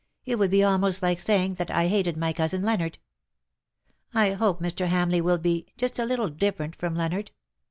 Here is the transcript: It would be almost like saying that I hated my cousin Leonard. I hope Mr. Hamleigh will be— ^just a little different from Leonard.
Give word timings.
It 0.25 0.39
would 0.39 0.49
be 0.49 0.63
almost 0.63 1.03
like 1.03 1.19
saying 1.19 1.53
that 1.59 1.69
I 1.69 1.85
hated 1.85 2.17
my 2.17 2.33
cousin 2.33 2.63
Leonard. 2.63 2.97
I 4.15 4.31
hope 4.33 4.59
Mr. 4.59 4.87
Hamleigh 4.87 5.21
will 5.23 5.37
be— 5.37 5.67
^just 5.77 5.99
a 6.01 6.07
little 6.07 6.29
different 6.29 6.75
from 6.75 6.95
Leonard. 6.95 7.29